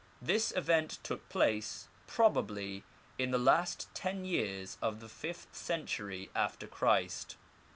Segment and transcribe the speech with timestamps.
[0.19, 2.83] This event took place, probably,
[3.19, 7.35] in the last ten years of the fifth century after Christ.